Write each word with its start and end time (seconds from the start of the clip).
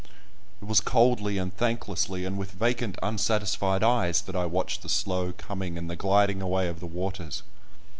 It 0.59 0.65
was 0.67 0.81
coldly 0.81 1.37
and 1.37 1.55
thanklessly, 1.55 2.25
and 2.25 2.35
with 2.35 2.53
vacant, 2.53 2.97
unsatisfied 3.03 3.83
eyes 3.83 4.19
that 4.23 4.35
I 4.35 4.47
watched 4.47 4.81
the 4.81 4.89
slow 4.89 5.31
coming 5.33 5.77
and 5.77 5.91
the 5.91 5.95
gliding 5.95 6.41
away 6.41 6.67
of 6.67 6.79
the 6.79 6.87
waters. 6.87 7.43